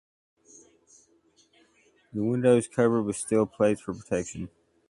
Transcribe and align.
The 2.11 2.23
windows 2.23 2.67
covered 2.67 3.03
with 3.03 3.17
steel 3.17 3.45
plates 3.45 3.81
for 3.81 3.93
protection. 3.93 4.49